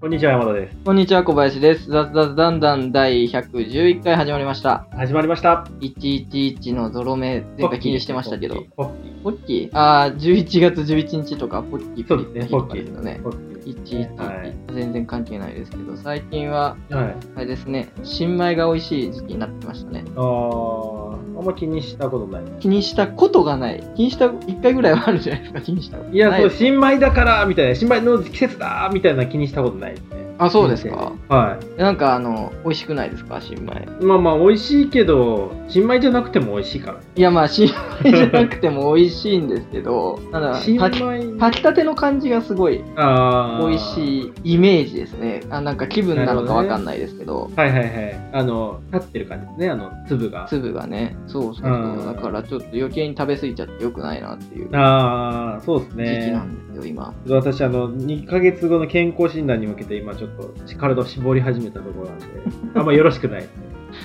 [0.00, 0.76] こんにちは、山田です。
[0.82, 1.90] こんにちは、小林です。
[1.90, 4.86] 雑雑だんだん第111回始まりました。
[4.92, 5.66] 始まりました。
[5.78, 8.64] 111のゾロ目、前回気にしてましたけど。
[8.74, 9.22] ポッキー。
[9.22, 9.70] ポッキー？
[9.74, 13.20] あー、11月11日とか、ポッキーそうですね、ポポッキーーですよね。
[13.22, 16.94] ポッキ111、はい全然関係ないですけど、最近は、ー。
[16.94, 17.16] はい。
[17.36, 20.04] あれですね、新米が美味しい時期になってましたね。
[20.16, 22.42] あー、あんま気にしたことない。
[22.60, 23.82] 気にしたことがない。
[23.96, 25.98] 気にした1回ぐらいはあるじゃないですか、気にした。
[25.98, 30.29] いや、そう、新米だから、みたいな、新米の季節だみたいな気にしたことないですね。
[30.40, 31.12] あ、そうですか。
[31.28, 33.86] はなんか、あの、美味しくないですか、新米。
[34.00, 34.04] い。
[34.04, 36.98] まあまあ、美味しいけど、新米じゃなくても美味しいから。
[37.14, 37.68] いや、まあ、新
[38.02, 41.38] 米じゃなくても美味しいんですけど、 ただ、新炊き米。
[41.38, 43.68] 炊きたての感じがすごいあー。
[43.68, 45.40] 美味しいイメージですね。
[45.50, 47.90] あなんか気分なのかわかんないですけど、はいはいはい。
[48.32, 50.46] あの、立ってる感じですね、あの、粒が。
[50.48, 56.38] 粒がね、そうそううんそう、だからちょっと余計に食べ過ぎちゃってよくないなっていうあー、そうです時期ねな。
[56.42, 57.14] んですよ、今。
[57.28, 62.26] 私、あの、2ヶ月後の健康診断に向けて今ちょっと体を絞り始めたところなんで、
[62.74, 63.48] あんまよろしくない。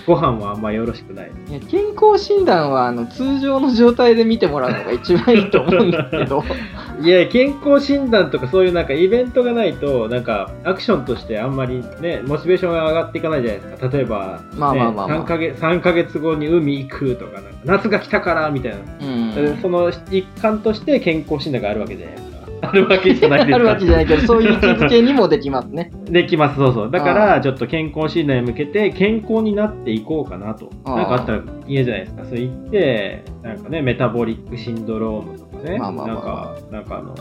[0.05, 1.31] ご飯はあんまよろしくない。
[1.47, 6.44] いや健康診断はあの通常の状態で見てもらうのが一番いいと思うんですけど、
[7.02, 13.97] いや、健康診断とかそういうなんかイベントがないと、なんかアクションとしてあんまりね、モチベーションが上がっていかないじゃないですか。
[13.97, 18.78] 例えば、まあまあまあまあ 3, ヶ月3ヶ月後に海行くとか、なんか夏が来たからみたいな。
[19.07, 22.34] うん、その一環として健康診断があるわけじゃないですか。
[22.61, 23.56] あるわけじゃないですか。
[23.56, 25.92] あるわけじゃないけど、そういう位置づけにもできますね。
[26.09, 26.92] できます、そうそう。
[26.92, 30.70] だかあら、ちょっと健康診断に向けて、健康になっていこうかなと。
[30.86, 32.23] なんかあったら嫌じゃないですか。
[32.25, 37.16] そう言って、なんかね、メタボリックシンドロームとかね、まあまあまあなんか、なんかあの、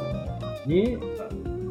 [0.67, 0.99] に、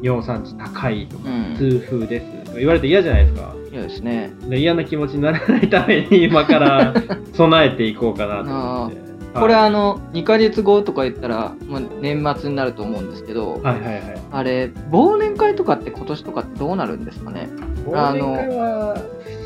[0.02, 3.54] 尿酸値高いとか、うん痛風ですとか言われて嫌じゃないですか。
[3.72, 4.30] いやですね。
[4.48, 6.94] で嫌な気持ちにならないために、今から
[7.32, 9.03] 備えていこうかなと思って。
[9.34, 14.02] これはいあの、2ヶ月後とか言ったら、まあ、年末になると思うんですけど、はいはいはい。
[14.32, 17.48] あれ、忘年会とかって今年とかってどうなるんですかね？
[17.86, 18.96] 忘年会は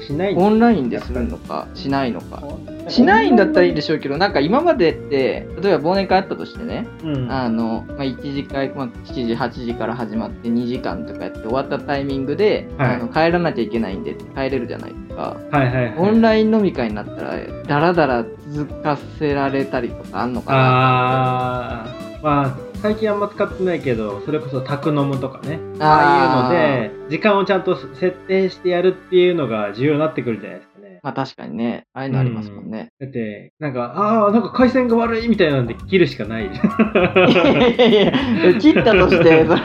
[0.08, 2.42] しないオンラインでするのか、しないのか。
[2.88, 7.30] しないんだったらいいでしょうけど、なんか今までって、例えば忘年会あったとしてね、うん。
[7.30, 15.36] あの、まあ、1次会、まあ、7時、8時から始まって2時間とかやって終わったタイミングで、はいあの帰らなきゃいけないんで帰れるじゃないですか。
[15.50, 15.94] はいはいはい。
[15.98, 17.34] オンライン飲み会になったら、
[17.66, 25.58] だらだら続かせられたりとかあんのかなあーまあ最近あんま使ってないけどそれこそ宅飲むとかね。
[25.80, 25.86] あー。
[25.86, 30.67] ああいうので時間をちゃんと設定してやるっていうのが重要になってくるじゃないですか。
[30.67, 30.67] ね
[31.02, 32.88] まあ確かにね、ああいうのありますもんね。
[32.98, 36.50] だってなんかああなんか回線が悪いみたいなんで切るしかない。
[36.52, 39.60] じゃんいやいやいや切ったとして、それ、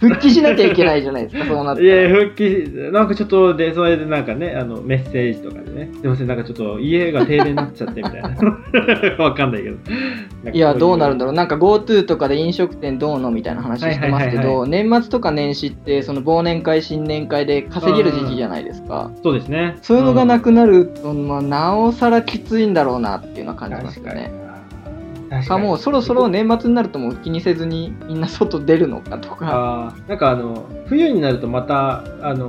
[0.00, 2.08] 復帰しなきゃいけないじゃないですか、そうなったいやら。
[2.08, 5.90] 復帰なんかちょっとでそれでなんかねあのメッセージとかでね。
[5.94, 8.28] すいませんなんかちょっと家が停電になっちゃってみたいな。
[9.18, 9.76] わかんないけど。
[10.52, 11.34] いや、どうなるんだろろう。
[11.34, 19.10] なんか GoTo とかで飲食店どうのみたいな話してますけはいはいはいど、年末とか年始って、その忘年会、新年会で稼げる時期じゃないですか。
[19.14, 19.76] うそうですね。
[19.82, 24.32] そういうのがなくななると、まあ、なおさらきついんだろうなっていうのは感じますよね。
[25.30, 29.94] 確かもうそろそろ年末になるともう気にせずにみんな外出るのかとか。
[30.06, 32.48] なんかあの冬になるとまたあの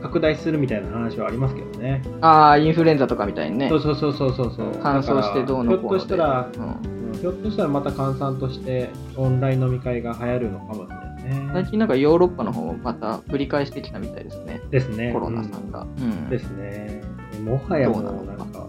[0.00, 2.02] 拡大するみたいな話はありますけどね。
[2.20, 3.80] ああ、インフルエンザとかみたいにねそう。
[3.80, 4.78] そうそうそうそうそう。
[4.82, 11.50] 乾燥してどうのだからひょっとしたら、うんうんひょっとしたらまた閑散としてオンライン飲み会が流行るのかもしれないね。
[11.52, 14.60] 最近なんかヨーロッパの方もまた繰り返してきたみたいですね。
[14.70, 15.12] ですね。
[15.12, 15.82] コロナさんが。
[15.82, 17.01] うんうんですね。
[17.42, 18.68] もはやもうなんか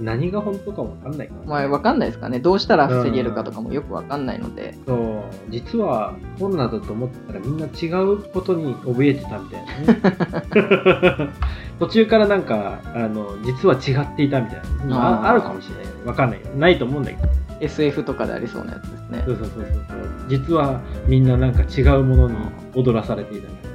[0.00, 2.38] 何が本当かわかんないから、まあ、わかんないですかね。
[2.38, 4.74] どうしたら防げるかとかもよくわかんないので。
[4.86, 5.22] そう。
[5.50, 11.30] 実はコロナだと思ってたらみんな違うことに怯えてたみたいなね。
[11.80, 16.06] 途中からなんかあの実は違っていたみたいなああるかもしれない。
[16.06, 16.40] わかんない。
[16.56, 17.28] ないと思うんだけど。
[17.60, 19.22] SF とかでありそうなやつですね。
[19.26, 19.32] そ。
[19.32, 20.02] うそうそうそうそう。
[20.28, 22.36] 実はみんななんか違うものに
[22.74, 23.71] 踊らされていたみたいな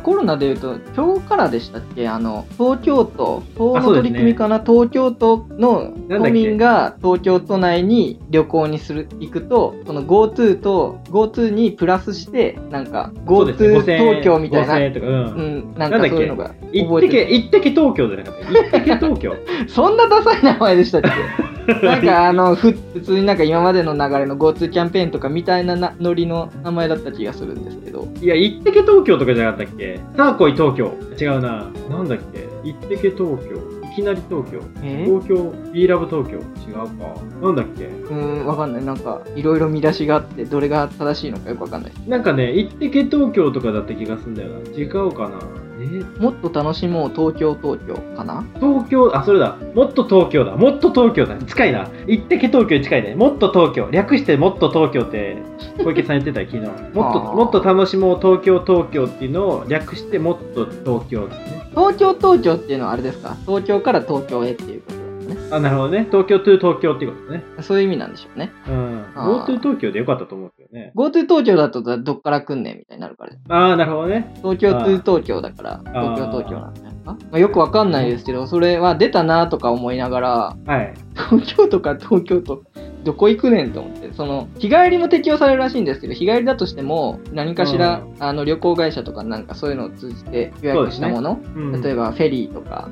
[0.00, 2.08] コロナでいうと、今日からでしたっけ？
[2.08, 17.32] あの、東京都、東の取り組みかな、東京都の都民が東京都内に旅行にする行くと、その GoTo と GoTo にプラスして、なんか GoTo 5000円東京みたいな、5000円とかうん、うん、なんかそういうのが覚えてる。
[17.34, 18.46] 行ってけ東京じゃなかった。
[18.46, 19.34] 行ってけ東京。
[19.68, 21.53] そんなダサい名前でしたっけ？
[21.82, 30.00] なんかあのふ普通になんか今までの流れの GoTo キャンペーンとかみたいななノリの名前だった気がするんですけどいや、行ってけ東京とかじゃなかったっけ？
[30.16, 30.92] さあ来い東京。
[31.20, 31.66] 違うな。
[31.90, 32.48] なんだっけ？
[32.64, 33.74] 行ってけ東京。
[33.92, 34.60] いきなり東京。
[34.82, 35.04] え？
[35.06, 36.38] 東京、We Love 東京。
[36.68, 37.14] 違うか。
[37.42, 37.84] なんだっけ？
[37.84, 44.58] うーんわかんないなんかいろいろ見出しがあってどれが正しいのかよくわかんないなんかね、行ってけ東京とかだった気がすんだよな。
[44.76, 45.38] 違うかな。
[45.80, 46.22] えー？
[46.22, 48.44] もっと楽しもう東京東京かな？
[48.60, 49.56] 東京、あ、それだ。
[49.74, 50.56] もっと東京だ。
[50.56, 51.36] もっと東京だ。
[51.38, 51.88] 近いな。
[52.06, 53.14] 一滴東京に近いね。
[53.14, 53.88] もっと東京。
[53.90, 55.36] 略してもっと東京って、
[55.82, 56.70] 小池さん言ってたよ、昨日。
[56.96, 61.70] もっと、もっと楽しもう東京、東京っていうのを略してもっと東京ですね。
[61.70, 63.36] 東京東京っていうのはあれですか？
[63.46, 65.56] 東京から東京へっていうことですね。
[65.56, 66.06] あ、なるほどね。
[66.10, 67.42] 東京 to 東京っていうことね。
[67.60, 68.52] そういう意味なんでしょうね。
[68.68, 69.04] うん。
[69.16, 70.92] GoTo 東京でよかったと思うけどね。
[70.94, 73.32] GoTo 東京だとどっから来んねんみたいになるから。
[73.48, 74.34] ああ、なるほどね。
[74.38, 80.94] 東京あ to ー東京だから、東京東京なんじゃなまあ、よくわかんないですけど、それは出たなとか思いながら、はい。
[81.14, 82.64] 東京とか東京と
[83.04, 92.88] どこ行くねんと思って、その、日帰りも適用されるらしいんですけど、日帰りだとしても、何かしら、うあの、旅行会社とかなんかそういうのを通じて予約したもの、うん、例えばフェリーとか。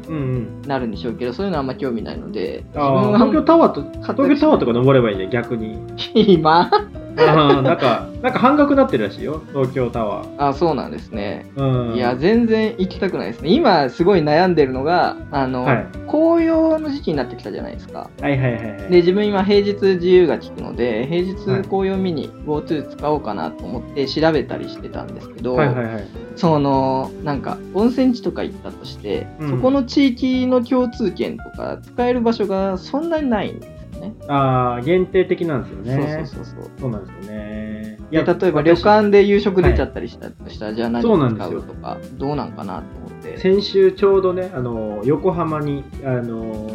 [0.67, 5.79] なるんでしょうけど、そういうのはあんま興味ないので、自ああ、分は東京タワーと、東京タワーとか登ればいいね、逆に。
[6.15, 6.71] 今
[7.17, 10.49] ああ、なんか、なんか半額になってるらしいよ、東京タワー。
[10.49, 11.51] あ、そうなんですね。
[11.57, 11.95] うん。
[11.95, 13.51] いや、全然行きたくないですね。
[13.51, 18.11] 今、すごい悩んでるのが、あの、はい紅葉の時期になってきたじゃないですか。
[18.21, 18.91] はいはいはいはい。
[18.91, 26.07] で、自分今、平日自由が利くので、平日はい紅葉見に GoTo 使おうかなと思って調べたりしてたんですけど、はいはいはい。
[26.37, 34.15] その、なんか、温泉地とか行ったとして、うんそこの地域の共通券とか使える場所がそんなにないんですよね。
[34.29, 36.27] ああ、限定的なんですよね。
[36.27, 36.71] そうそうそうそう。
[36.81, 37.99] そうなんですよね。
[38.11, 43.39] いで例えば旅私館で夕食出ちゃったりしたとしたら、じゃなんですようとか、どうなんかなと思って。
[43.39, 46.69] 先週ちょうどね、あの、横浜に、あの、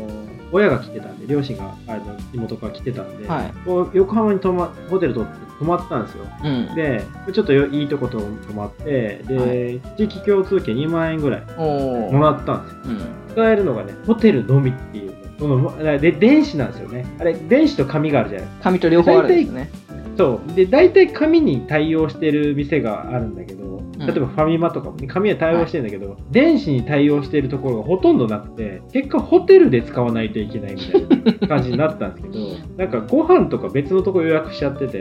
[0.52, 3.54] 親が来てたんで、両親が、あの、妹が来てたんで、はい
[3.94, 6.26] 横浜に泊ま、ホテル取って泊まったんですよ。
[6.44, 6.76] うん。
[6.76, 7.04] で、
[7.34, 12.80] ちょっとよいいとこと泊まって、で、地域共通券2万円ぐらいもらったんですよ。
[12.86, 13.34] うん。
[13.34, 15.07] 使えるのがね、ホテルのみっていう。
[15.40, 17.06] そので電子なんですよね。
[17.20, 18.64] あれ、電子と紙があるじゃないですか。
[18.64, 19.70] 紙と両方あるんですね。
[20.18, 20.54] そう。
[20.54, 23.68] で、大体紙に対応してる店があるんだけど、
[24.00, 32.40] 例えばファミマとかもね、紙は対応してるんだけど、電子に対応してるところがほとんどなくて、結果ホテルで使わないといけないみたいな感じになったんですけど、
[32.78, 34.98] なんかご飯とか別のとこ予約しちゃってて、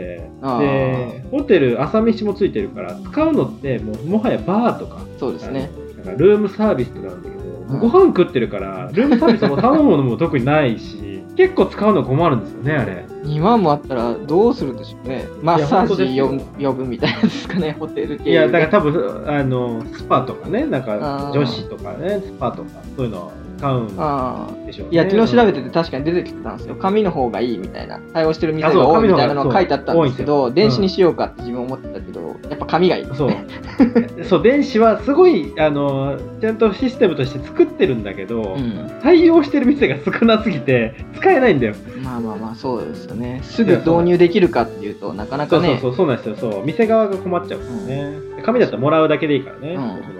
[0.59, 5.69] で、ホテル朝飯もついてるから、使うのってもうもはやバーとか、そうですね。
[6.05, 7.36] なんかルームサービスとかなんだけど、うん
[7.67, 13.05] ご飯食ってるから、 ルームサービスも頼むものも特にないし、結構使うの困るんですよね、あれ。
[13.23, 15.27] 2万もあったらどうするんでしょうね。
[15.41, 23.31] マッサージ呼呼ぶみたいなですかね、ホテル系いや、だから多分、あの、スパとかね、なんか女子とかね、スパとか、そういうの
[23.65, 24.65] を使うん。
[24.65, 24.93] でしょうね。
[24.93, 26.75] いや、昨日調べてて確かに出てきてたんですよ。
[26.75, 27.99] 紙の方がいいみたいな。
[28.13, 33.05] 対応してる店が多いみたいなのが書いてあったんですけど、電子にしようかって自分思ってたけど、やっぱ紙がいい。
[33.13, 33.29] そう。
[34.23, 38.91] そう、電子はすごい、あの、ちゃんとシステムとして作ってるんだけど、うん。
[39.01, 41.73] 対応してる店が少なすぎて、使えないんだよ。
[42.03, 43.39] まあまあまあ、そうですよね。
[43.43, 45.67] すぐ導入できるかっていうとなかなかね。
[45.67, 46.35] そうそうそう、そうなんですよ。
[46.35, 46.65] そう。
[46.65, 48.13] 店側が困っちゃうんですね。
[48.43, 49.75] 紙だったらもらうだけでいいからね。
[49.75, 50.17] うん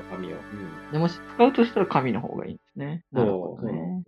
[0.98, 3.04] でもし使うとしたら紙の方がいいんですね。
[3.12, 4.02] なるほどね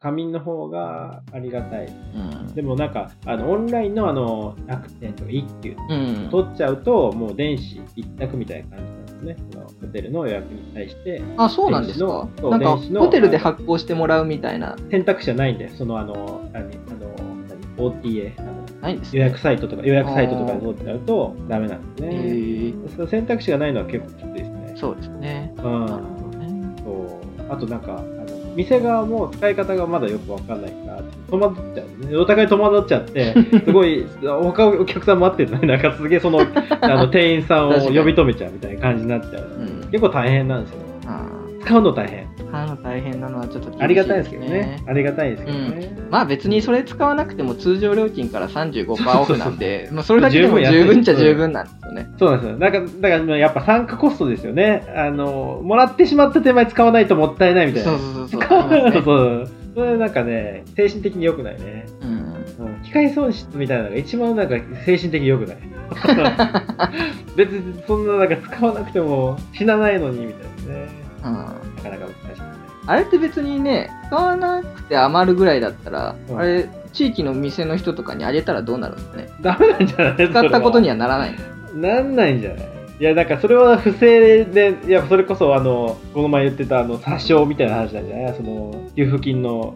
[0.00, 1.86] 紙の方がありがたい。
[1.86, 6.28] うんでもなんか、あの、オンラインのあの、楽天とか一休うん。
[6.30, 9.36] 取っちゃうと、もう電子一択みたいな感じなんですね。
[9.52, 12.26] そのホテルの予約に対して、あ、そうなんですか？
[12.48, 17.14] なんか、ホテルで発行してもらうみたいな、選択肢はないんで、そのあの、何、あの、
[17.76, 22.16] 何、OTA、あのないんですね予約サイトとか、予約サイトとかで取っちゃうとダメなんですえね。
[22.22, 24.74] ーその選択肢がないのは結構きついですね。
[24.76, 25.52] そうですね。
[25.58, 26.05] うん。
[27.48, 28.26] あとなんか、あの
[28.56, 32.16] 店側も使い方がまだよくわかんないから、戸惑っちゃう、ね。
[32.16, 33.34] お互い戸惑っちゃって、
[33.64, 36.40] すごい、他お客さん待ってるのになんかすげえその、
[36.80, 39.48] あの、店員さんを呼び止めちゃうみたいな感じになっちゃう。
[39.58, 39.90] うん。
[39.90, 40.78] 結構大変なんですよ。
[40.80, 40.85] あ
[41.66, 42.28] 使うの大変。
[42.36, 44.84] ー買うの大変なのはちょっと厳しいありがたいですけどね。。
[44.86, 45.98] ありがたいですけどね。
[46.10, 52.08] まあ別にそれ使わなくても通常料金から35%オフなんで、まあそれだけでも十分っちゃ十分なんですよね。
[52.18, 52.58] そうなんですよ。
[52.58, 54.84] なんか、だからやっぱ参加コストですよね。
[54.94, 57.90] あの、もらってしまった手前使わないともったいないみたいな。
[57.90, 58.40] そうそうそうそう。
[58.42, 59.50] 使うありますねそう。
[59.74, 61.86] それなんかね、精神的に良くないね。
[62.00, 62.10] うん。
[62.10, 62.36] うん
[62.84, 64.54] 機械損失みたいなのが一番なんか
[64.84, 65.58] 精神的に良くない。
[67.36, 71.05] 別にそんななんか使わなくても死なないのにみたいなね。
[71.26, 71.34] うん
[71.76, 72.46] なかなか難しいですね。
[72.88, 79.28] あれって別にね、使わなくて余るぐらいだったら、うんあれ、地域の店の人とかにあげたらどうなるんですかね。
[79.40, 80.28] ダメなんじゃない？
[80.30, 80.94] 使ったことには。
[80.94, 81.34] はならない。
[81.74, 82.68] なんないんじゃない？
[82.98, 88.34] いや、なんかそれは不正で、いや、それこそあの、この前言ってたあの、詐称みたいな話なんじゃない？
[88.36, 89.74] その、給付金の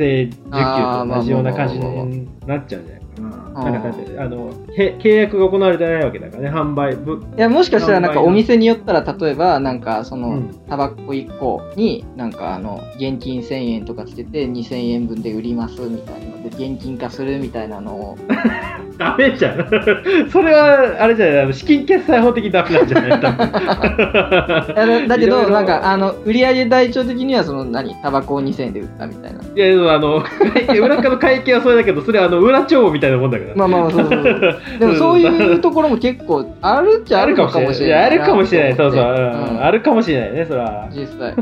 [0.00, 3.70] 不正受給と同じような感じになっちゃうんじゃないかな。
[3.70, 18.18] なんかあの、け契約が行われてないわけだからね、販売、ぶいや、もしかしたらなんかお店によったら、例えばなんかそうのん、タバコ1個になんかあの、現金1000円とかつけて2000円分で売りますみたいなので、現金化するみたいなのを
[19.00, 19.66] ダメじゃん。
[20.30, 23.20] それは、あれじゃない、資金決済法的にダメなんじゃない？
[23.20, 29.38] だだけど、なんか、あの、売上台帳的には、その、何、タバコを2000円で売ったみたいな。
[29.40, 30.22] いや、でもあの、
[30.84, 33.52] 裏側の会計はそれだけど、それはあの裏帳簿みたいなもんだから。
[33.56, 34.56] まあまあまあ、そうそうそう。
[34.80, 38.00] でも、そういうところも結構あるっちゃあるのかもしれない。
[38.02, 38.74] やあるかもしれない。
[38.74, 39.02] そうそう。
[39.02, 40.88] あるかもしれないね、それは。
[40.90, 41.34] 実際。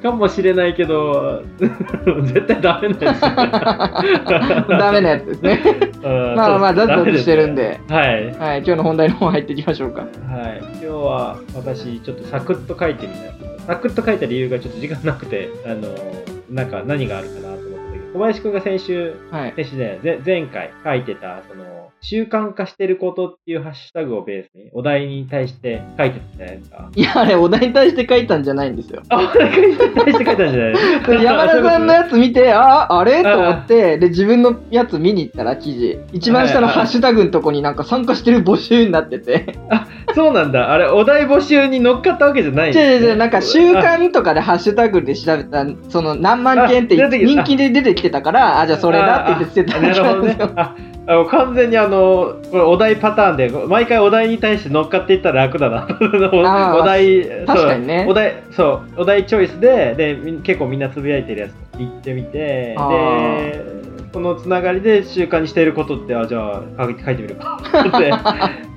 [0.00, 3.20] かもしれないけど、絶対ダメなやつ。
[4.78, 5.60] ダメなやつですね。
[6.02, 7.54] うんまあまあ、ザッとしてるん。
[7.54, 7.80] で。
[7.88, 8.34] はい。
[8.34, 10.02] はい、今日の本題の方入っていきましょうか。
[10.02, 10.58] はい。
[10.58, 13.66] 今日は私、ちょっとサクッと書いてみた。
[13.66, 15.94] サクッと書いた理由がちょっと時間なくて、あの、
[16.50, 19.52] なんか何があるかなと思ったけど、小林くんが先週、はい。
[19.56, 21.64] 先週ね、ぜ前回書いてた、その、
[22.02, 26.90] 習慣化してることっていうハッシュタグをベースに、お題に対して書いてたじゃないですか。
[26.96, 29.02] いや、あれ、お題に対して書いたんじゃないんですよ。
[29.08, 30.74] あ、 お題に対して書いたんじゃない
[31.22, 33.22] 山田さんのやつ見て、あ、あれ？
[33.22, 36.00] と思って、で、自分のやつ見に行ったら、記事。
[36.12, 39.54] 一番下のハッシュタグのとこになんか参加してる募集になってて。
[40.12, 40.72] そうなんだ。
[40.72, 50.91] あれ、お題募集に乗っかったわけじゃないん違う違う違う、ねなんか習慣とかでハッシュタグで調べた、その何万件って人気で出てきてたから、あ、じゃあそれだって言って捨てたあなるほどね。
[51.06, 55.86] ああの完全にあの、これお題パターンで、毎回お題に対して乗っかっていったら楽だな。
[55.86, 56.30] ー
[56.76, 58.02] お題、確かにね。
[58.04, 58.10] そう。
[58.12, 58.64] お題、そ
[58.96, 61.52] う、お題チョイスで、で、み結構みんなつぶやいてるやつ。
[61.78, 63.64] 言ってみて、あで、
[64.12, 67.58] このつながりで習慣にしていることって、あ、じゃあ書いて書いてみるか。
[67.62, 68.10] って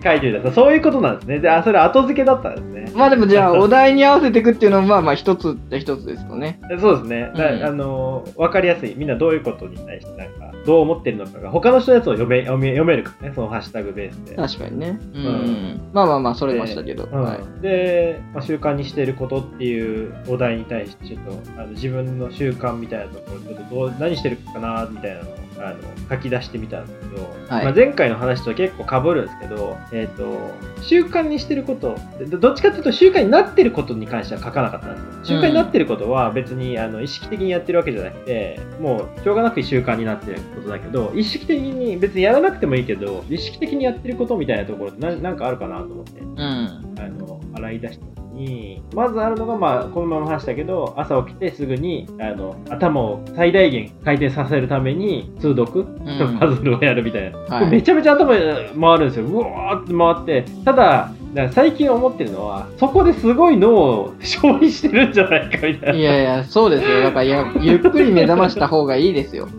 [0.05, 0.51] 書いてみた。
[0.51, 1.39] そういうことなんですね。
[1.39, 2.91] で、あ、それ後付けだったんですね。
[2.95, 6.59] まあでもじゃあ、 お題に合わせていくっていうのは、まあまあ一つって一つですよね。
[6.79, 7.31] そうですね。
[7.35, 8.93] だうんあの、わかりやすい。
[8.95, 14.35] みんなどういうことに対して、なんか、どう思ってるのかが、他の人のやつを読め、読め読めるからね、そのハッシュタグベースで。
[14.35, 14.99] 確かにね。
[15.13, 15.21] うん。
[15.21, 17.07] んまあまあまあ、それましたけど。
[17.11, 17.61] うんはい。
[17.61, 25.77] で、まあ、習慣にしていることっていうお題に対して、ちょっとあの自分の習慣みたいなところ、ちょっとどう何してるかなみたいなのをあの
[26.09, 35.39] 書き出してみたんですけど、はいまあ、前回の話と結構かぶるんですけど、えっと習慣にしてることでどっちかっていうと習慣になってることに関しては書かなかったんですよ。
[35.39, 46.19] 習慣になってることは別にあの意識的にやってるわけじゃなくてもうしょうがなく習慣になってることだけど意識的に別にやらなくてもいいけど意識的にやってることみたいなところってななんかあるかなと思って。
[46.19, 46.95] うん。
[46.97, 56.39] あの洗い出した時にまずあるのが、まあ、このまま話したけど朝起きてすぐにあの頭を最大限回転させるために通読、ん。
[56.39, 57.69] パズルをやるみたいな、はい。
[57.69, 59.25] めちゃめちゃ頭回るんですよ。
[59.25, 67.01] うわーって回ってただだから最近思ってるのはそこですごい脳を消費してるんじゃないかみたいないやいや、そうですよ。
[67.03, 69.49] だからや、ゆっくり目覚ました方がいいですよ。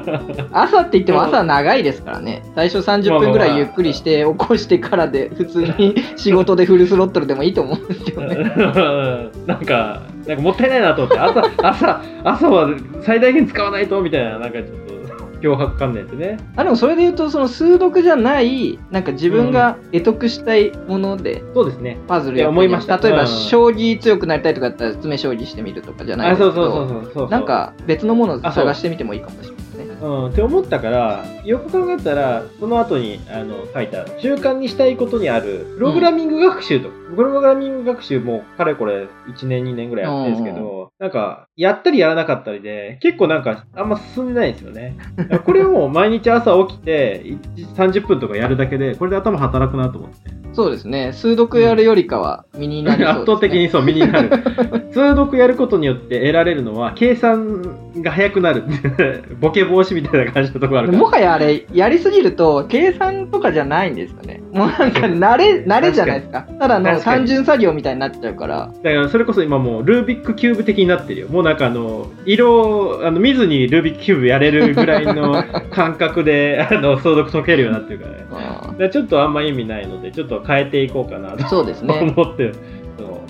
[0.52, 2.42] 朝って言っても朝長いですからね。
[2.54, 8.36] 最初30分ぐらいゆっくりして起こしてからで、普通に仕事でフルスロットルでもいいと思うんですけどね。
[9.46, 12.68] なんか、なんかもったいないなと思って、朝、朝、朝は
[13.00, 14.91] 最大限使わないとみたいな、なんかちょっと
[15.42, 16.38] 脅迫観念ってね。
[16.56, 21.98] あでもそれで言うと、その数読じゃない、なんか自分が得得したいもので、そうですね。
[22.06, 22.98] パズルいやいました。
[22.98, 23.26] 例えば、うん。
[23.26, 27.12] 将棋強くなりたいとかだったら、詰将棋してみるとかじゃないあ、ですけど、そうそうそうそう。
[27.14, 27.28] そう。
[27.28, 29.96] なん、か別のものを探してみてもいいかもしれない。
[30.02, 30.04] う。
[30.04, 44.96] ん、って思ったから、よく考えたら、その後にあの書いた、習慣にしたいことにある、プログラミング学習と、プログラミング学習もかれこれ1年2年ぐらいやってるんですけど、なんか、やったりやらなかったりで、結構なんか、あんま進んでないんですよね。
[45.44, 47.24] これを毎日朝起きて、
[47.56, 50.30] 1 30分とかやるだけで、これで頭働くなと思って。
[50.52, 51.12] そうですね。
[51.12, 53.18] 数読やるよりかは身になりそうです、ね。
[53.18, 54.28] 圧倒的にそう、身になる。
[54.94, 58.64] 通読やることによって得られるのは、計算が早くなる。
[59.40, 60.92] ボケ防止みたいな感じのところある。
[60.92, 64.42] もはやあれ、やりすぎると、計算とかじゃないんですかね。
[64.52, 66.46] もうなんか、慣れ、慣れじゃないですか。
[66.58, 68.70] ただの単純作業みたいになっちゃうから。
[68.82, 71.28] だからそれこそ今もうルービックキューブ的になってるよ。
[71.28, 78.26] もうなんかあの、色をあの見ずにルービックキューブやれるぐらいの 感覚で、あの、相続解けるようになってるからね。
[78.32, 82.12] あだからちょっとあんま意味ないので、ちょっと変えていこうかなとーそうですね。
[82.16, 82.54] 思ってる。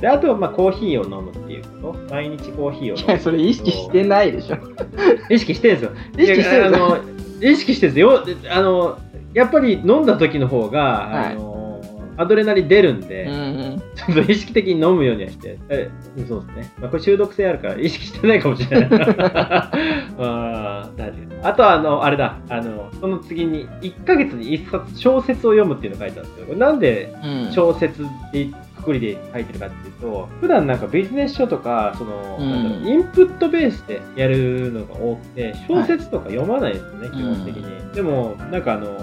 [0.03, 2.13] であとはまあコーヒーを飲むっていうこと。
[2.13, 3.13] 毎日コーヒーを飲む。
[3.13, 4.59] いや、それ意識してないでしょ。
[5.31, 5.93] 意識してるんですよ。
[6.19, 6.99] 意識してるの
[7.41, 8.53] 意識してるんですよ。
[8.53, 8.99] あの、
[9.33, 11.81] やっぱり飲んだ時の方が、はいあの、
[12.17, 13.39] アドレナリン出るんで、うんう
[13.77, 13.83] ん。
[13.95, 15.89] ちょっと意識的に飲むようにはして、え
[16.29, 16.73] そうですね。
[16.81, 18.89] まあ、これ中毒性あるから意識してないかもしれない。
[20.19, 26.47] あー大丈夫あとは、あの、あれだ、あの、その次に、1ヶ月に1冊小説を読むっていうのを書いてあるんですよ。
[26.47, 27.53] これなんでうん。
[27.53, 37.95] 小説ってくくりで書いてるかっていうと、普段なんかビジネス書とか、その、うんなんだろうインプットベースでやるのが多くて、小説とか読まないですよね、基本的に。
[37.95, 38.97] でも、なんかあの、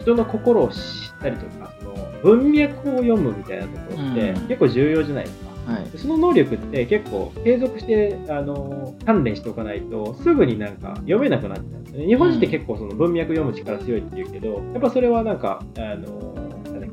[0.00, 0.76] 人の心を知
[1.16, 5.54] ったりとか、その文脈を読むみたいなところって、うん結構重要じゃないですか。
[5.72, 5.98] はい。
[5.98, 12.06] その能力って結構継続してあの鍛錬しておかないとすぐになんか読めなくなっちゃうんですよね。
[12.06, 16.34] 日本人って結構その文脈読む力強いって言うけど、やっぱそれはなんかあの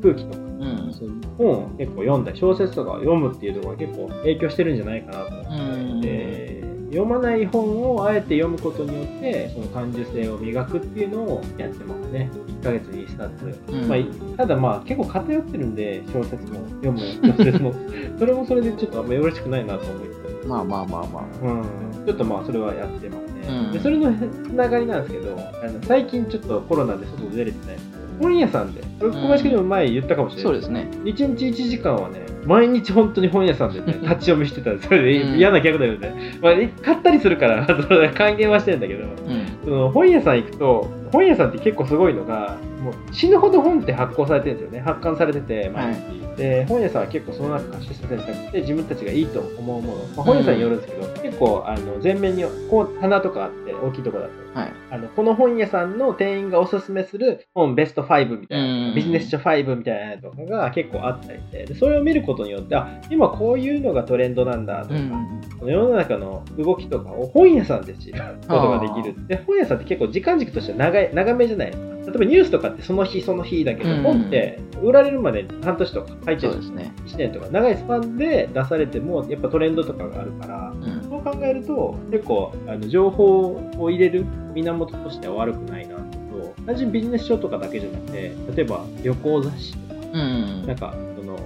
[0.01, 0.93] 空気とかうん。
[0.93, 6.01] その本を結構読んだり小説とかを読むっていうところが結構影響してるんじゃないかなと思ってうん。
[6.01, 12.29] で読まない本をあえて読むことによってその感受性を磨くっていうのをやってますね。
[12.59, 13.87] 1ヶ月に1冊、うん。
[13.87, 17.73] まあ、ただまあ結構偏ってるんで小説も読む小説も。
[18.19, 21.47] それもそれでちょっとあんまよろしくないなと思いつつまあまあまあまあ。
[21.47, 23.71] うん、ちょっとまあそれはやってますね、うん。
[23.71, 30.87] でそれのつながりなんですけどあの最近ちょっとコロナで外出れてないんです本屋さんで小林君でも前言ったかもしれないそうですね。
[31.03, 34.87] 1日1時間はね、毎日本当に本屋さんでね、立ち読みしてたんです。
[34.87, 36.37] それでうん嫌な逆だよね。
[36.41, 37.65] まあ、買ったりするから、
[38.15, 39.45] 還元はしてるんだけど、うん。
[39.63, 44.79] その本屋さん行くと、本屋さんって結構すごいのが、もう死ぬほど本って発行されてるんですよね。
[44.85, 45.99] 発刊されてて、毎日。
[46.37, 54.31] で、本屋さんは結構その中から出選択して、自分たちがいいと思うもの、まあ、本屋さんによるんですけど、結構、あの、前面にこう棚とかあって、大きいとこだと。
[54.53, 54.73] はい。
[54.91, 65.69] あの、この本屋さんの店員がおすすめする本ベスト5みたいな、うんビジネス書5みたいなのとかが結構あったりして、でそれを見ることによって、あ、今こういうのがトレンドなんだとか、うん。
[65.69, 69.27] 世の中の動きとかを本屋さんで知ることができる。
[69.27, 71.71] で、本屋さんって結構時間軸としては長い、長めじゃない。
[71.71, 76.91] 例えばニュースとかってその日その日だけど、うん本って売られるまで半年とか入ってるね。
[77.07, 81.01] 1年とか長いスパンで出されてもやっぱトレンドとかがあるから、うん。
[81.03, 86.01] そう考えると、結構、あの情報を入れる源としては悪くないなと、
[86.65, 90.77] 単純にビジネス書とかだけじゃなくて、例えば旅行雑誌とか、うんなん。
[90.77, 91.37] か、その、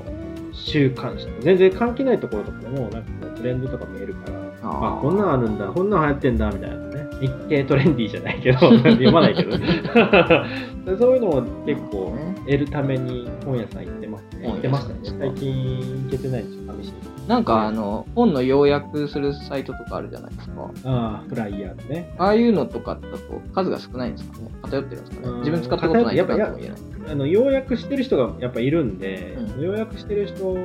[0.53, 2.99] 週刊誌とか、全然関係ないところとかでも、なんか
[3.37, 7.05] トレンドとか見えるから、あ、こんなんあるんだ、こんなん流行ってんだ、みたいなね。
[7.21, 9.51] 日経トレンディーじゃないけど、 読まないけど。
[10.97, 12.13] そういうのを結構
[12.45, 14.04] 得るために本屋さん行って。
[14.51, 14.99] 行ってましたね。
[15.19, 16.93] 最近行けてないんですよ、寂しい。
[17.27, 20.71] なんかあの、本の要約するサイトとかあるじゃないですか。
[20.85, 22.13] ああ、フライヤーでね。
[22.17, 23.17] ああいうのとかだと
[23.53, 26.95] 数が少ないんですかね偏ってるんですかうんね自分使ったことないから偏っとも言えない。
[27.07, 30.55] あの要約してる人がやっぱいるんで、う要約してる人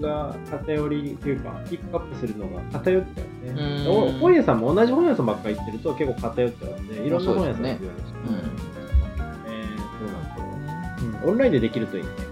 [0.00, 4.18] が偏りというか、ピックアップするのが偏っちゃうね。
[4.20, 8.34] 本屋さんも同じ本屋さんばっかり行ってると結構偏っちゃうんで、いろんな本屋さんに行くようにしてうん
[9.46, 10.30] えーそうなんで
[11.00, 11.30] すよ、うん。
[11.30, 12.22] オンラインでできるといいね、こ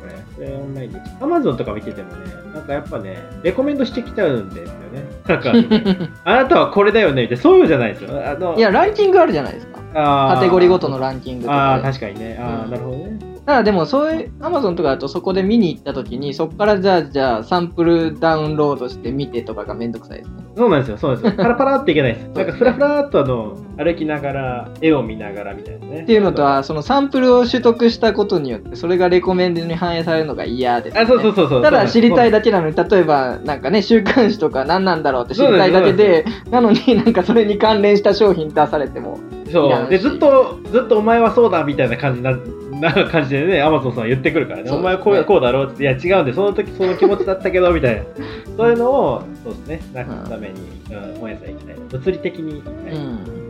[0.40, 0.54] れ。
[0.54, 1.00] オンラインで。
[1.20, 5.04] アマゾンとか見ててもね、なんかやっぱね、レコメンドしてきちゃうんですよね。
[5.26, 5.52] なんか、
[6.24, 7.42] あなたはこれだよね、みたいな。
[7.42, 8.10] そういうのじゃないですよ。
[8.26, 9.80] あのいや、ランキングあるじゃないですか。
[9.94, 11.98] カカテゴリーごとのランキングとああ、かで。
[11.98, 12.38] 確かにね。
[12.40, 13.33] ああ、うんなるほどね。
[13.46, 20.44] ただでも、そういう、アマゾンとかだとそこで見に行った時に、そこからじゃあ、じゃあ、サンプルダウンロードして見てとかがめんどくさいですね。
[20.56, 21.42] そうなんですよ、そうなんですよ。
[21.42, 22.28] パラパラっていけないです。
[22.34, 26.02] なんかフラフラっとあの歩きながら、絵を見ながらみたいなね。
[26.02, 31.00] っていうのとは、そのサンプルを取得したことによって、それがレコメンドに反映されるのが嫌です、ね。
[31.02, 31.62] あ、そうそうそうそう。
[31.62, 39.18] ただ知りたいだだけなのに、例えば、なんかね、週刊誌とか何なんだろうって知りたいだけで、なのになんかそれに関連した商品出されても、
[39.54, 39.88] そう。
[39.88, 42.32] で、ずっと、ずっとお前はそうだみたいな感じな、
[42.80, 44.64] な感じでね、アマゾンさんは言ってくるからね。
[44.64, 48.02] ねお前はこうこうだろうって、いや違うんで、その時その気持ちだったけど、みたいな。
[48.56, 50.54] そういうのを、そうですね、なくすために、
[50.90, 51.76] うん、本屋さん行きたい。
[51.88, 52.94] 物理的に行きたい。
[52.94, 53.44] うん。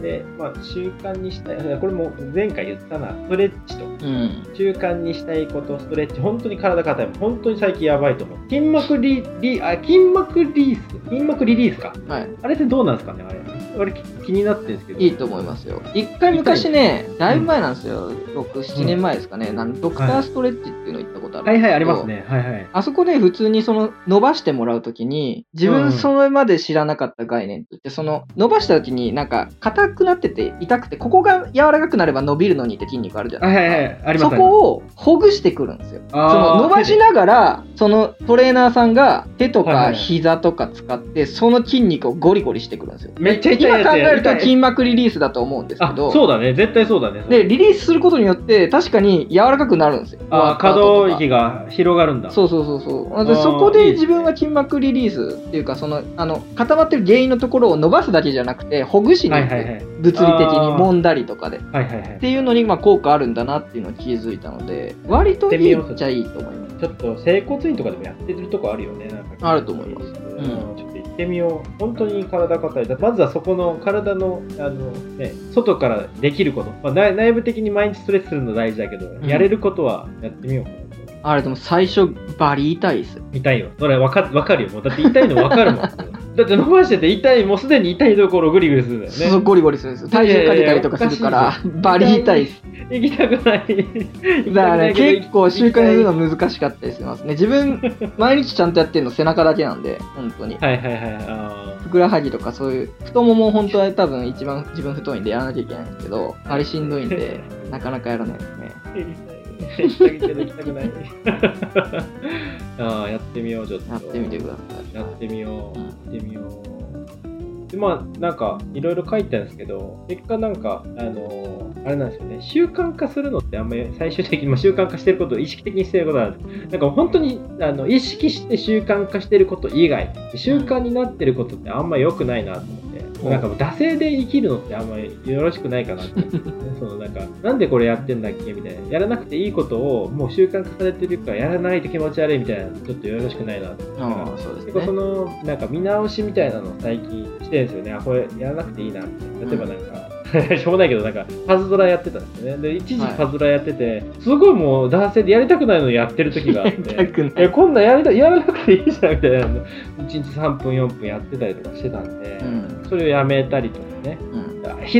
[0.00, 1.78] で、まあ、習慣にしたい。
[1.80, 4.46] これも前回言ったな、ストレッチとうん。
[4.54, 7.08] 習慣にしたいこと、ストレッチ、本当に体硬い。
[7.18, 8.38] 本当に最近やばいと思う。
[8.48, 11.92] 筋膜リリあ筋膜リリース筋膜リリースか。
[12.06, 12.28] はい。
[12.42, 13.38] あれってどうなんですかねあれ。
[13.76, 14.98] 俺き気になってるんですけど。
[15.00, 15.80] いいと思いますよ。
[15.94, 18.12] 一回昔ね、だいぶ前なんですよ。
[18.12, 19.50] 6、7年前ですかね。
[19.52, 22.06] なんドクターストレッチっていうの行ったことあるはいはい、あります。
[22.06, 22.24] ね。
[22.28, 22.66] はいはい。
[22.72, 33.74] あそこで普通にその伸ばしてもらうときに、自うん分それまで知らなかった概念とって、その伸ばしたときになんか硬くなってて痛くて、ここが柔らかくなれば伸びるのにって筋肉あるじゃなはいいですか。
[33.74, 34.00] はいはい。
[34.04, 36.02] ありますそこをほぐしてくるんですよ。
[36.10, 43.12] その伸ばしながら、そのトレーナーさんが手とかはいはい膝とか使って、その筋肉をゴリゴリしてくるんですよ。
[43.18, 46.54] めっちゃ今考えると筋膜リリースだと思うんですけあ、ど、そうだね。
[46.54, 47.22] 絶対そうだね。
[47.28, 50.20] で、リリースすることによって確かに柔らかくなるんですよ。
[50.30, 52.30] あ、可動域が広がるんだ。
[52.30, 53.24] そうそうそうそう。
[53.26, 59.84] でそこで自分は筋膜リリースっていうか、その、あの、固まってる原因のところを伸ばすだけじゃなくて、ほぐしに行く、はいはいはい。
[60.00, 61.58] 物理的に揉んだりとかで。
[61.58, 62.18] っはいはいはい。
[62.20, 66.76] ていうのに、まあ、効果あるんだなっていうのを気づいたので、割といいっちゃいいと思います。
[66.78, 69.08] ちょっと整骨院とかでもやってるとこあるよね。
[69.40, 70.06] あると思います
[70.38, 70.42] う
[70.74, 70.77] ん
[71.18, 71.78] ってみよう。
[71.80, 72.86] 本当に体硬い。
[72.86, 76.70] だまずはそこの体の、あのね、外からできること。
[76.82, 80.82] まあ、内内部的に毎日ストレッチするの大事だけど、んやれることはやってみようかなと。
[81.24, 83.24] あれ、でも最初、バリ痛いですよ。
[83.32, 83.70] 痛いよ。
[83.80, 84.80] それわかわかるよ。
[84.80, 85.90] だって痛いのわかるもん。
[86.38, 89.16] だって伸ばしてて痛い、もうすでに痛いところをグリグリするんだよね。
[89.16, 90.08] そうゴリゴリするんですよ。
[90.08, 92.62] 体重かけたりとかするから、バリ痛いです。
[92.90, 94.52] 行きたくない。
[94.54, 96.12] だからね、結構習慣にするの。
[96.12, 97.32] の難しかったりしますね。
[97.32, 97.80] 自分、
[98.16, 100.56] 毎日ちゃんとやってるの背中だけなんで、本当に。
[100.58, 101.16] はいはいはい。
[101.28, 107.40] あふくらはぎとかそういう、太もも本当は多分一番自分太いんでやらなきゃいけないんですけど、あれしんどいんで、
[107.72, 109.37] なかなかやらないですね。
[109.76, 110.90] けど行きたくない。
[112.78, 113.92] ああ、やってみよう、ちょっと。
[113.92, 114.58] やってみてくださ
[114.92, 114.94] い。
[114.94, 115.78] やってみよう。
[115.78, 117.70] うんやってみよう。
[117.70, 126.70] で、まあ、なんか、いろいろ書いてあるんですけど、結果なんか、あのーあれなんですよね、習慣化するのってあんまり最終的に、まあ、習慣化してることを意識的にしてることなんです。
[126.72, 132.87] なんか本当に、あの、意識して習慣化してること以外、習慣になってることってあんま良くないなと思って。
[133.22, 136.40] うんなんか惰性で生きるのってあんまりよろしくないかなって思って、
[136.78, 138.52] そのなんか、なんでこれやってんだっけ？
[138.52, 138.78] みたいな。
[138.92, 143.84] やらなくていいことをもう習慣化されてるからやらないと気持ち悪いみたいな、ちょっとよろしくないなって。
[143.98, 144.98] ああ、そうです結構そね。
[144.98, 147.92] のなんか見直しみたいなのを最近してるんですよね。
[147.92, 149.06] あ、これやらなくていいなみ
[149.40, 149.50] たいな。
[149.50, 150.08] 例えばなんか、
[150.58, 152.62] しょうもないけど、なんかパズドラやってたんですよね。
[152.62, 156.96] で、一時はいパズドラやってて、すごいもう男性でやりたくないのにやってる時があって。
[157.36, 159.64] え、こんなんやりたやらなくていいじゃんみたいなの。
[159.64, 162.88] 1日3分、4分やってたりとかしてたんで、うん。
[162.88, 164.18] それをやめたりとかね。
[164.32, 164.48] うん。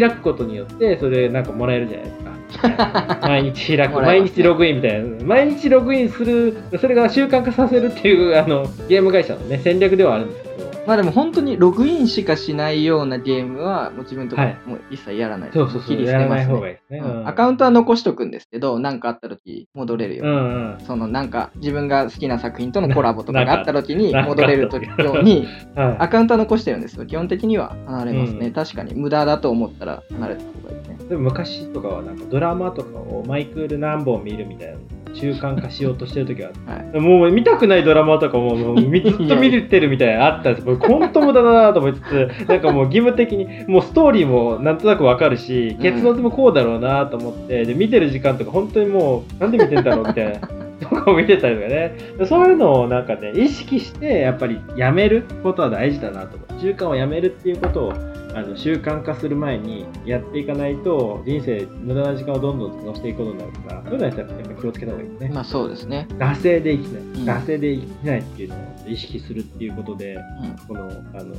[0.01, 2.29] 開くことによって、それなんかもらえるじゃないですか。
[3.23, 5.25] 毎日開く、毎日ログインみたいな。
[5.25, 10.68] 毎日ログインする、それが習慣化させるっていう、あの、ゲーム会社のね、戦略ではあるんですけど。
[10.89, 14.59] まあでも本当にログインしかしないようなゲームは、もう自分とかはい。
[14.65, 15.51] もう一切やらない。
[15.53, 16.55] そうそうそう、やらないてますね。
[16.55, 16.75] 方がいい。
[16.77, 16.99] ですね。
[17.01, 17.29] うん。
[17.29, 20.81] アカウントは残しとくんですけど、何かあった時戻れるようんうん。
[20.81, 28.53] そのなんか自分が好きな作品とのコラボとかがあった時に戻れるとようにはいアカウントは残してるんですけど基本的には離れますね、うん。
[28.55, 30.97] 確かに無駄だと思ったら離れた方がいいですね。
[31.09, 34.79] でも昔とかはなんかドラマとかをマイクール何本見るみたいな
[35.15, 40.77] 習慣化しようとしてる時ははいもう見たくないドラマとかももうみ ずっと見れてるみたいなのあったんですよ。
[40.77, 50.41] 本当無駄だなと思いつつ、なんかもう義務的に、もうストーリーもなんとなくわかるし、結末もこうだろうなと思って、で、見てる時間とか本当にもう、なんで見てんだろうみたいな。
[50.81, 51.97] とかを見てたりとかね。
[52.25, 56.61] そういうのをなんかね、意識して、やっぱりやめることは大事だなと思う。
[56.61, 57.93] 習慣をやめるっていうことを、
[58.39, 65.31] あの習慣化する前にやっていかないと、人生、無駄な時間をどんどん過ごしていくことになるから、そういうのはやっぱ気をつけた方がいいですね。
[65.35, 70.23] まあそうですね、惰性で生きない、ん惰性で生きないっていうのを意識するっていうことで、う
[70.69, 70.93] このあの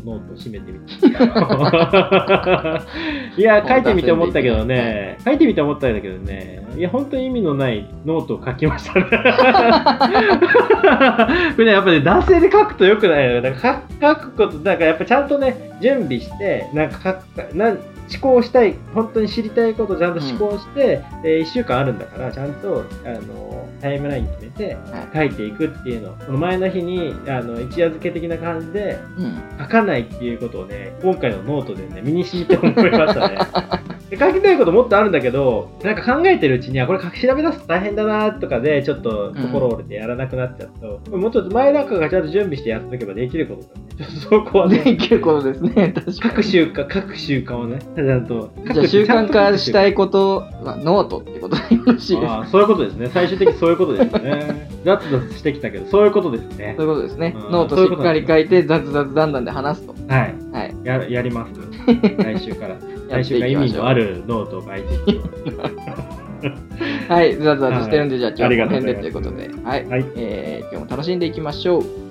[0.05, 1.07] ノートを締めてみた。
[3.38, 9.05] いや、書いてみて思ったけどね、書いてみて思ったんだけどね、いや、本当に意味のないノートを書きましたね。
[11.55, 13.49] これね、やっぱり、ね、惰性で書くとよくないよね。
[13.49, 17.77] なんか書くこと、なんかやっぱちゃんとね、準備して、なんか書く、なん
[18.11, 24.77] 思考したい、本当に知りたいことをちゃんと思考して、で1週間あるんだから、ちゃんとあのタイムライン決めて
[25.13, 29.41] 書いていくっていうの、その前の日にあの一夜漬け的な感じでんうん。
[29.59, 33.37] 書かないっていうことをね、今回のノートでね、身に染みて思いましたね。
[34.19, 43.89] で書きたいこともっとあるんだけど、なんか考えてるうちに、あ、これ書き調べ出すと大変だなとかで、ちょっと心折れてやらなくなっちゃうと、もうちょっと前なんかがちゃんと準備してやっておけばできることだね。
[43.97, 48.51] ちょっとそこはね、できることですね 確かに各習慣、各習慣をね、ちゃんと。
[48.73, 49.89] じゃあ習慣化したい。
[49.89, 53.08] いことはノートってことでよろしいですかああそういうことですね。
[53.08, 54.69] 最終的にそういうことですね。
[54.86, 56.88] 雑々してきたけど、そういうことですねそう。
[56.88, 60.36] いうことですねうんノートしっかり書いて雑々だんだんで話すとはい。
[60.51, 61.53] はいややります。
[62.23, 62.75] 来週から。
[63.10, 65.76] やって来週から意味のあるノートを書いていきます。
[67.10, 67.36] はい。
[67.38, 69.50] 雑々してるんでじゃあ今日はこの辺でということで。
[69.63, 70.06] はい、はい。
[70.15, 72.09] えー今日も楽しんでいきましょう